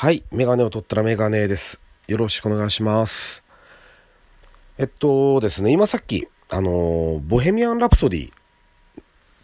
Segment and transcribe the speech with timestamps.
[0.00, 0.24] はい。
[0.30, 1.78] メガネを取ったらメガネです。
[2.08, 3.44] よろしくお願いします。
[4.78, 8.32] えっとですね、今さっき、あの、ボヘミアン・ラプソディっ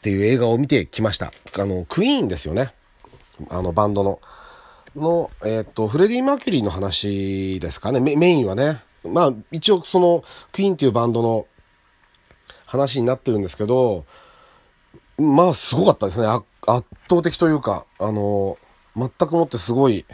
[0.01, 1.31] ていう映画を見てきました。
[1.59, 2.73] あの、クイーンですよね。
[3.51, 4.19] あの、バンドの。
[4.97, 8.01] の、えっと、フレディ・マーキュリーの話ですかね。
[8.01, 8.81] メインはね。
[9.05, 11.47] まあ、一応その、クイーンっていうバンドの
[12.65, 14.07] 話になってるんですけど、
[15.19, 16.27] まあ、すごかったですね。
[16.27, 18.57] 圧倒的というか、あの、
[18.97, 20.07] 全くもってすごい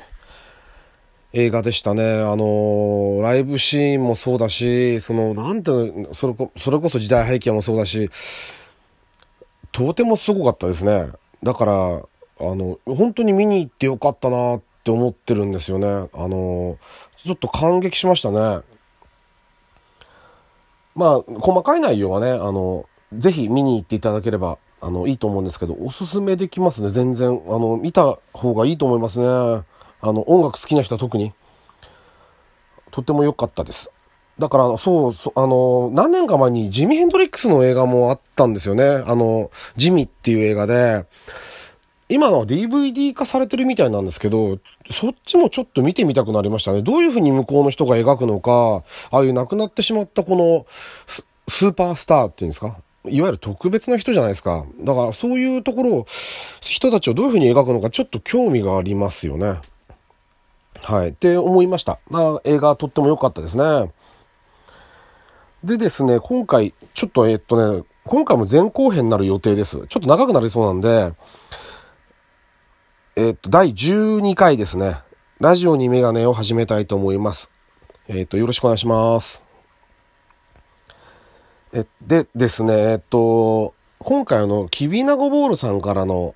[1.32, 2.02] 映画でしたね。
[2.20, 8.10] あの、ライブシーンもそうだし、その、なんていうのそれこ、それこそ時代背景もそうだし、
[9.72, 11.08] とてもすごかったですね。
[11.42, 12.04] だから、あ
[12.40, 15.86] の、本当に見に行ってよかったなって思ってるんですよね。
[16.12, 16.78] あの、
[17.16, 18.60] ちょっと感激しましたね。
[20.94, 22.84] まあ、細かい内容はね、あの、
[23.16, 27.40] ぜひ見に行っていただければ、あの、いいと思うんですけど、おすすめできますね、全然。
[27.46, 29.62] あの、見た方がいいと思いますね。
[30.02, 31.32] あの、音楽好きな人は特に。
[32.90, 33.90] とっても良かったです。
[34.38, 38.84] だから、そう、そうあの、何年か前にジミ・ヘンドリックスの映画もあったんですよね。
[38.84, 41.06] あの、ジミっていう映画で、
[42.08, 44.58] 今のは DVD 化されてるみたいなんですけど、
[44.90, 46.82] そっちもちょっと見てみたくなりましたね。
[46.82, 50.66] どういうふうに向こうの人が描くのか、ああいう亡くなってしまったこの
[51.06, 52.76] ススーパースターっていうんですか？
[53.08, 54.66] いわゆる特別な人じゃないですか。
[54.80, 56.06] だからそういうところを、
[56.60, 59.60] 人たちをどういうふうに描くのかちょっと興味がありますよね。
[60.82, 61.08] はい。
[61.10, 62.00] って思いました。
[62.08, 63.92] まあ、映画とっても良かったですね。
[65.62, 69.86] でですね、今回、ちょっとえっとね、今回も前後編になる予定です。
[69.86, 71.14] ちょっと長くなりそうなんで、
[73.14, 74.96] えっと、第12回ですね。
[75.38, 77.48] ラジオにメガネを始めたいと思います。
[78.08, 79.42] えっと、よろしくお願いします。
[81.72, 86.34] え、でですね、えっと、今回あの、キビナゴボールさんからの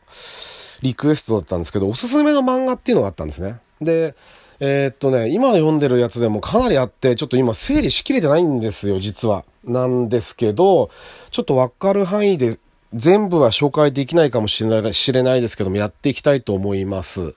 [0.82, 3.60] リクエストだったんですけど、おすすめの漫画っていうのがあったんですね。
[3.80, 4.14] で、
[4.58, 9.44] えーっとね、今読んでるやつでもかなりあって、ちょっと今整理しきれてないんですよ、実は。
[9.64, 10.90] なんですけど、
[11.30, 12.58] ちょっとわかる範囲で
[12.94, 17.34] 全部は紹介できないかもしれない知れないですけども、やっていきたいと思います。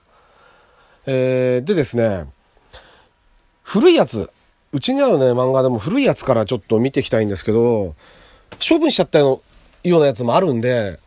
[1.06, 2.26] えー、でですね、
[3.62, 4.30] 古いやつ、
[4.72, 7.94] うちにあるね、漫画でも古いやつからちょっと見ていきたいんですけど、
[8.66, 9.42] 処分しちゃったよ
[9.84, 10.98] うなやつもあるんで、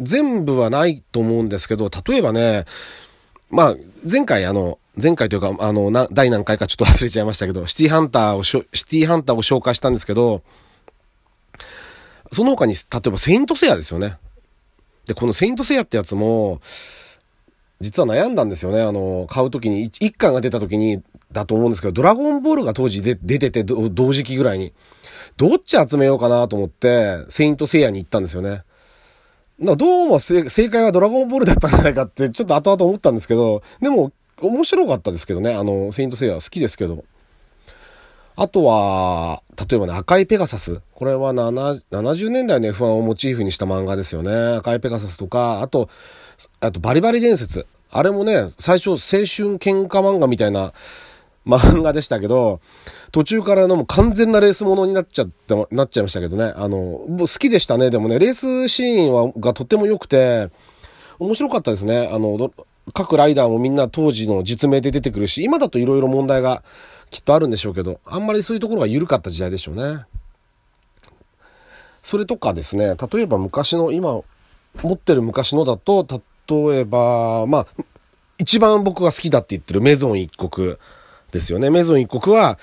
[0.00, 2.64] 全部はないと思うんですけど、例えばね、
[3.50, 3.76] まあ、
[4.10, 10.42] 前回あの、前回というか、あの、な、第何回かちょっと忘れちゃいましたけど、シティハンターをしょ、シティハンターを紹介したんですけど、
[12.32, 14.18] その他に、例えばセイントセイヤですよね。
[15.06, 16.60] で、このセイントセイヤってやつも、
[17.80, 18.82] 実は悩んだんですよね。
[18.82, 24.72] あの、買うときに、一一巻が出たときに、だと思うんですけど、ドラゴンボールが当時で出てて、同時期ぐらいに。
[25.36, 28.64] どっち集めようかなと思って、セイントセイヤに行ったんですよね。
[29.60, 34.10] などうも正解はドラゴンボールだったんじゃないかって、ちょっと後々思ったんですけど、でも、
[34.40, 35.54] 面白かったですけどね。
[35.54, 37.04] あの、セイントセイヤ好きですけど。
[38.36, 40.80] あとは、例えばね、赤いペガサス。
[40.94, 44.56] これは70年代の F1 をモチーフにした漫画ですよね。
[44.56, 45.90] 赤いペガサスとか、あと、
[46.60, 47.66] あとバリバリ伝説。
[47.90, 50.72] あれもね、最初青春喧嘩漫画みたいな
[51.46, 52.60] 漫画でしたけど、
[53.12, 56.52] 途中からのも完全なレースものになっちゃって、なっちゃいましたけどね。
[56.56, 57.90] あの、好きでしたね。
[57.90, 60.50] でもね、レースシーンは、がとっても良くて、
[61.18, 62.08] 面白かったですね。
[62.12, 62.50] あの、
[62.92, 66.62] 各ライダーもみんな当時の実名で出てくるし、今だと色々問題が
[67.10, 70.04] きっとあるんでしょうけど、あんまりそういうところが緩かった時代でしょうね。
[72.02, 74.20] それとかですね、例えば昔の、今
[74.82, 76.06] 持ってる昔のだと、
[76.48, 77.66] 例えば、まあ、
[78.38, 80.76] 一番僕が好きだって言ってるメゾン一国
[81.30, 81.70] ですよね。
[81.70, 82.58] メゾン一国は、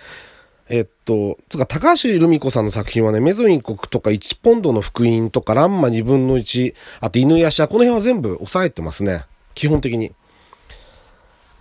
[0.69, 9.23] えっと、つか、高橋留美子さんの作品はね、メゾン一国とか1ポンドの福音とか、ランマ2分の1、あと犬やしゃ、この辺は全部抑えてますね。
[9.55, 10.13] 基本的に。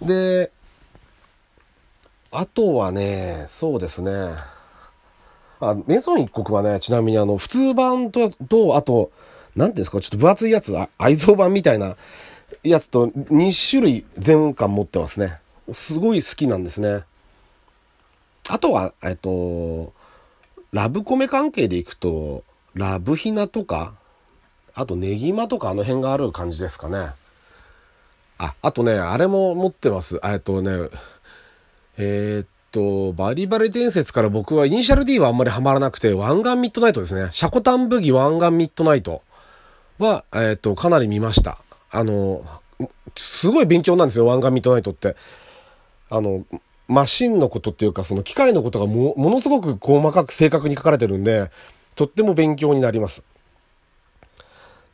[0.02, 0.50] で、
[2.32, 4.10] あとはね、そうですね。
[5.60, 9.10] あ、メゾン一国はね、ちなみにあの、普通版と、と、あと、
[9.54, 11.96] なんていうんですか、ちょっと分厚いやつ、愛蔵版みたいな
[12.62, 15.38] やつと2種類全巻持ってますね。
[15.72, 17.04] すごい好きなんですね。
[18.48, 19.92] あとは、えっと、
[20.72, 23.94] ラブコメ関係でいくと、ラブヒナとか、
[24.74, 27.10] あとネギマとかあの辺がある感じですかね。
[28.38, 30.20] あ、あとね、あれも持ってます。
[30.22, 30.90] えっとね、
[31.96, 37.30] えー、っと、バリバリ伝説から僕はイニシャル D はあんまりハマらなくて、湾岸ミッドナイトですね。
[37.32, 39.22] シャコタンブギ湾岸ミッドナイト
[39.98, 41.58] は、えー、っと、かなり見ました。
[41.90, 42.44] あの、
[43.16, 45.16] すごい勉強なんですよ、湾岸ミッドナイトって。
[46.10, 46.44] あの、
[46.88, 51.50] マシンのことっていうか、その機械のことがも、のすごく細かく正確に書かれてるんで、
[51.94, 53.22] とっても勉強になります。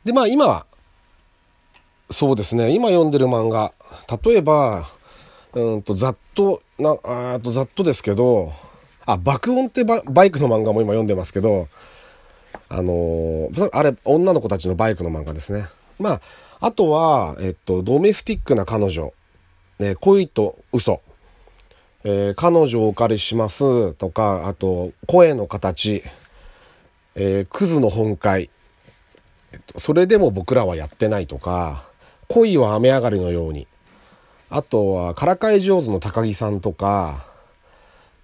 [0.03, 0.65] で、まあ今は、
[2.09, 3.73] そうですね、今読んでる漫画、
[4.23, 4.87] 例えば、
[5.53, 8.53] うんと、ざっと、な、あとざっとですけど、
[9.05, 11.67] あ、爆音ってババイクの漫画も今読んでますけど、
[12.69, 15.67] あのーあれ、女の子たちのバイクの漫画ですね。
[15.99, 16.21] まあ、
[16.59, 19.13] あとは、えっと、ドメスティックな彼女、
[19.79, 21.01] え恋と嘘、
[22.03, 23.93] えー彼女をお借りします。
[23.93, 26.03] とか、あと、声の形、
[27.15, 28.49] えークズの本会、
[29.51, 31.85] えっと、それでも僕らはやってないとか、
[32.27, 33.67] 恋は雨上がりのように、
[34.49, 37.25] あとは、からかい上手の高木さんとか、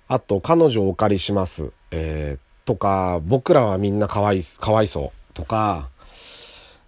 [0.08, 5.34] あと、彼女をお借りします、えーとか、僕らはみんなかわい、かわいそう。
[5.34, 5.90] とか、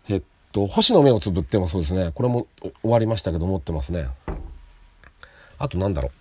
[0.10, 0.22] えっ
[0.52, 2.12] と、星の目をつぶってもそうですね。
[2.14, 2.48] これも
[2.82, 4.08] 終わりましたけど持ってますね。
[5.62, 6.12] あとなんだろ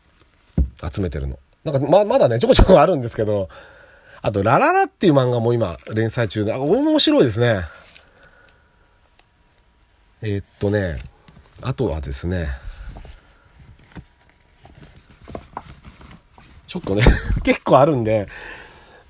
[0.83, 0.91] う。
[0.93, 1.39] 集めてるの。
[1.65, 3.49] なんかま、まだね、ちょこちょこあるんですけど、
[4.23, 7.63] あと、ラララっていう漫画も今連載中で、あ、面白いですね。
[10.21, 10.99] えーっとね、
[11.63, 12.49] あとはですね、
[16.67, 17.03] ちょっとね、
[17.43, 18.29] 結構あるんで、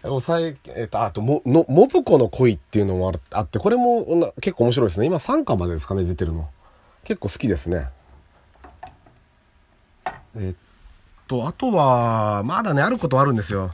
[0.03, 5.07] 抑え、えっと、あと、も、の、モブコの恋っていうのもあって、これも結構面白いですね。
[5.07, 6.49] 今3巻までですかね、出てるの。
[7.03, 7.91] 結構好きですね。
[10.37, 10.57] えっ
[11.29, 13.71] と、あとは、まだね、あることはあるんですよ。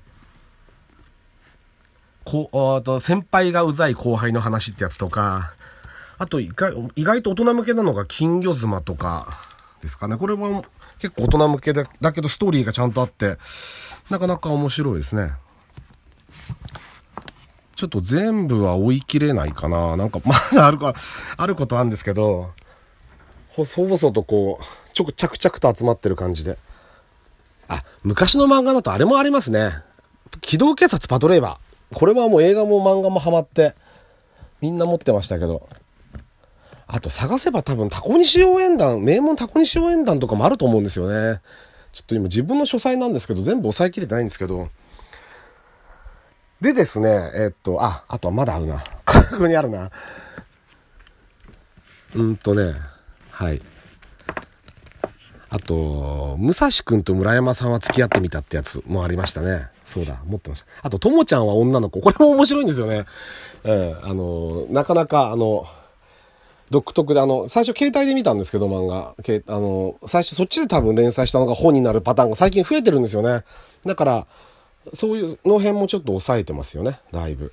[2.24, 5.52] こう、あと、先輩がうざい後輩の話ってやつとか、
[6.18, 9.38] あと意外、意外と大人向けなのが金魚妻とか
[9.82, 10.16] ですかね。
[10.16, 10.64] これも
[10.98, 13.36] 結構大人向けで、だけどストーリーがちゃんとあって、
[14.10, 15.32] なかなか面白いですね。
[17.76, 19.96] ちょっと全部は追い切れないかな。
[19.96, 20.94] なんか、まだあるか、
[21.36, 22.52] あることあるんですけど、
[23.50, 24.64] 細々とこう、
[24.96, 26.56] ちょく着々と集まってる感じで。
[27.68, 29.82] あ、昔の漫画だとあれもありますね。
[30.40, 31.94] 機動警察パトレーバー。
[31.98, 33.74] これはもう映画も漫画もハマって、
[34.62, 35.68] みんな持ってましたけど。
[36.86, 41.42] あと探せば多分タコ西応援団、名門タコ西応援団とかもあると思うんですよね。
[41.92, 44.70] ちょっと今自分の書斎なんですけど、全部抑えきれてないんですけど。
[46.62, 48.82] でですね、えっと、あ、あとはまだあるな。
[49.04, 49.90] ここにあるな。
[52.14, 52.76] うんとね、
[53.30, 53.60] はい。
[55.48, 59.68] あと、武蔵くんと村山さんは付き合ってみたってやつもありましたね。
[59.86, 60.66] そうだ、持ってました。
[60.82, 62.00] あと、ともちゃんは女の子。
[62.00, 63.06] これも面白いんですよね。
[63.64, 65.66] ええあの、なかなか、あの、
[66.70, 69.14] 独特で、あの、最初携帯で見たんですけど、漫画。
[69.22, 73.44] けあの、最初そっちで多分連載したのが本になるパターンが最近増えてるんですよね。
[73.84, 74.26] だから、
[74.94, 77.52] そういうの辺もちょっと抑えてますよね、だいぶ。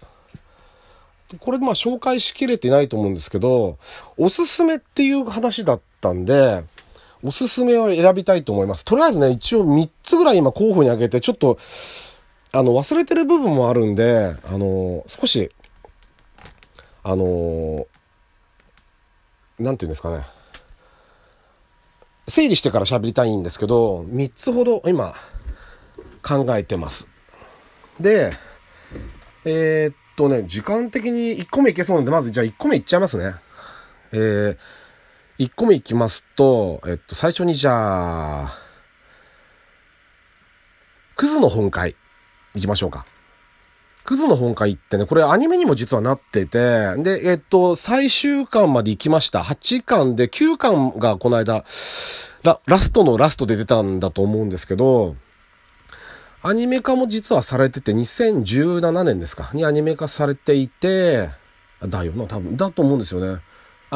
[1.40, 3.78] これまあ紹介しきれてないと思うんですけど、
[4.18, 6.64] おすすめっていう話だったんで、
[7.24, 8.84] おすすめを選びたいと思います。
[8.84, 11.58] とりあえずね、一応3つぐらい今候補に挙げて、ちょっと、
[12.52, 15.52] あの、忘れてる部分もあるんで、あの、少し、
[17.02, 17.88] あの、
[19.60, 20.26] なんていうんですかね。
[22.28, 25.14] 整理してから喋りたいんですけど、3つほど今
[26.22, 27.08] 考えてます。
[28.00, 28.32] で、
[29.46, 33.36] えーっとね、時間的に1個目いけそうなんで、まずじゃあ1個目いっちゃいますね。
[34.14, 34.58] えー、
[35.40, 38.54] 1個目いきますと、えっと、最初にじゃあ、
[41.16, 41.96] クズの本会、
[42.56, 43.06] いきましょうか。
[44.04, 49.42] クズの本会ってね、これアニメにも実はなってて、で、えっと、最終巻まで行きました。
[49.42, 51.64] 8巻で9巻がこの間、
[52.44, 55.16] ララストのラストで出たんだと思うんですけど、
[56.42, 61.30] アニメ化も実はされてて、2017年ですか、にアニメ化されていて、
[61.82, 63.42] だよな、多分、だと思うんですよね。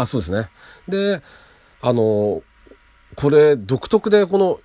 [0.01, 0.50] あ、そうですね。
[0.88, 1.22] で、
[1.82, 2.42] あの、
[3.16, 4.60] これ、独特で、この、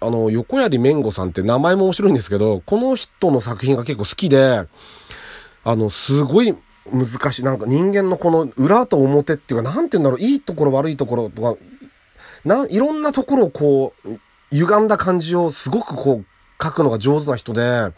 [0.00, 4.66] あの、横槍めんごさんって名前も面白いんですけど、この人の作品が結構好きで、
[5.64, 6.54] あの、すごい
[6.92, 7.44] 難しい。
[7.44, 11.56] なんか人間のこの裏と表っていうか、なんて言うんだろう、いいところ悪いところとか、
[12.44, 14.18] な、いろんなところをこう、
[14.50, 16.26] 歪んだ感じをすごくこう、
[16.62, 17.92] 書くのが上手な人で、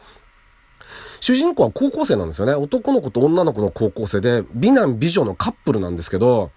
[1.21, 2.55] 主人公は高校生なんですよね。
[2.55, 6.51] 男の子と女の子の高校生で、美男美女のカップルなんですけど、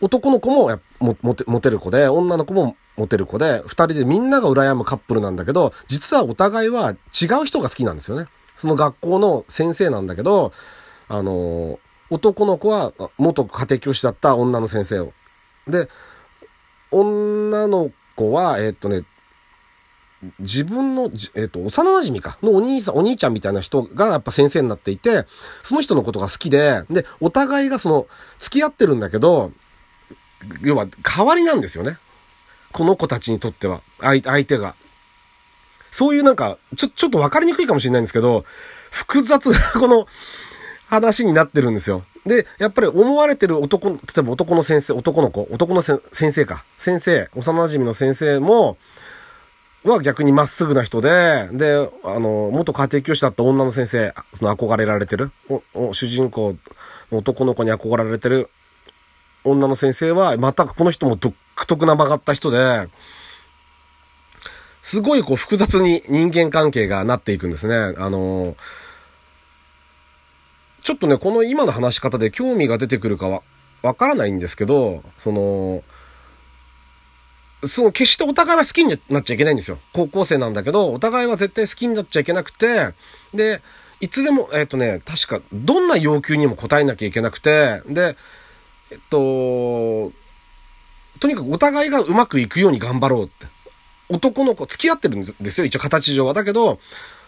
[0.00, 8.26] 男の子もモテモテる子で、女の子もモテる子で、二人でみんなが羨むカップルなんだけど、実はお互いは違う人が好きなんですよね。
[8.56, 10.52] その学校の先生なんだけど、
[11.08, 11.78] あの、
[12.10, 15.12] 男の子は元家庭教師だった女の先生を。
[15.66, 15.88] で、
[16.90, 19.04] 女の子は、えーっとね、
[20.38, 25.26] 自分の、えっ、と、幼馴染か、のお兄さん、お兄ちゃんみたいな人がやっぱ先生になっていて、
[25.62, 28.06] その人のことが好きで、で、お互いがその、
[28.38, 29.52] 付き合ってるんだけど、
[30.62, 31.98] 要は、代わりなんですよね。
[32.72, 34.74] この子たちにとっては、相相手が。
[35.90, 38.44] そういうなんか、ちょ、ちょっとわかりにくいかもしれないんですけど、
[38.90, 40.06] 複雑なこの
[40.86, 42.04] 話になってるんですよ。
[42.24, 48.78] で、やっぱり思われてる男、例えば男の先生、男の子、男の先生か、先生、幼馴染の先生も、
[49.84, 55.32] は逆にまっすぐな人で、で、あの、元家庭教師だった女の先生、その憧れられてる、
[55.92, 56.56] 主人公
[57.10, 58.48] の男の子に憧れられてる
[59.44, 61.34] 女の先生は、またこの人も独
[61.66, 62.88] 特な曲がった人で、
[64.82, 67.74] すごいこう複雑に人間関係がなっていくんですね。
[67.98, 68.56] あの、
[70.82, 73.42] ちょっとね、この今の話し方で興味が出てくるかは、
[73.82, 75.82] わからないんですけど、その、
[77.64, 79.78] その決してお互いは好きになっちゃいけないんですよ。
[79.92, 82.94] 高校生なんだけど、お互いは絶対好きになっちゃいけなくて、
[83.32, 83.62] で、
[84.00, 88.16] いつでも、えっ、ー、とね、確か、どんな要求にも応えなきゃいけなくて、で、
[88.90, 90.12] えっと、
[91.20, 93.46] とにかくお互いがうまくいくように頑張ろうって。
[94.08, 96.34] 男の子、付き合ってるんですよ、一応形上は。
[96.34, 96.80] だけど、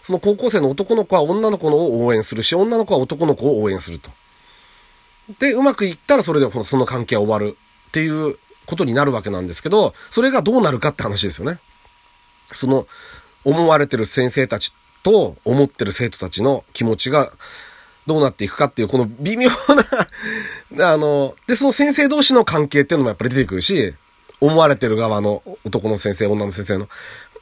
[0.03, 4.11] その高校生の男の子は女の子のを応援するし、女の子は男の子を応援すると。
[5.39, 11.59] で、うまくいったらそれでその関係は終わるっていうことになるわけなんですけど、それがどうなるかって話ですよね。
[12.53, 12.87] その、
[13.43, 17.31] 思われてる先生たちと思ってる生徒たちの気持ちが
[18.07, 19.49] どうなっていくかっていう、この微妙
[20.71, 23.93] な あの、で、その先生同士の関係っていうのもやっぱり出てくるし、
[24.41, 26.89] 思われてる側の男の先生、女の先生の、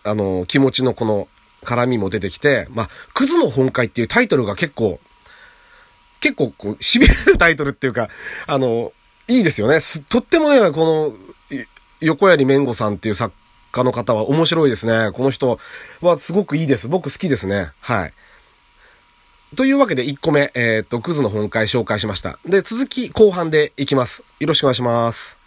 [0.03, 1.27] あの、気持ちのこの
[1.63, 4.99] 絡みも出てきて、まあ、クズの本会っていうタイトルが結構、
[6.19, 8.09] 結構こう、痺れるタイトルっていうか、
[8.47, 8.93] あの、
[9.27, 9.79] いいですよね。
[10.09, 11.13] とってもね、こ
[11.49, 11.57] の、
[12.01, 13.33] 横槍めんごさんっていう作
[13.71, 15.11] 家の方は面白いですね。
[15.13, 15.59] この人
[16.01, 16.87] はすごくいいです。
[16.87, 17.71] 僕好きですね。
[17.79, 18.13] はい。
[19.55, 22.39] というわけで1個目、えー、っと、クズの本会紹介しました。
[22.45, 24.23] で、続き後半でいきます。
[24.39, 25.42] よろしくお願いします。